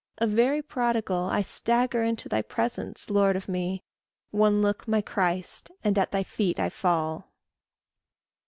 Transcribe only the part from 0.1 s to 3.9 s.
A very prodigal I stagger into thy presence, Lord of me: